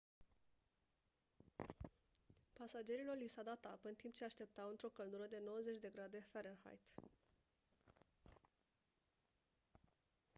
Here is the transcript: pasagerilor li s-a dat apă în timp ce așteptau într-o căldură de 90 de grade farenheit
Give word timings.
pasagerilor 2.59 3.19
li 3.19 3.27
s-a 3.29 3.43
dat 3.43 3.65
apă 3.65 3.87
în 3.87 3.95
timp 3.95 4.13
ce 4.13 4.23
așteptau 4.23 4.69
într-o 4.69 4.87
căldură 4.89 5.27
de 5.27 5.41
90 5.45 5.77
de 5.77 5.89
grade 5.89 6.27
farenheit 6.31 6.81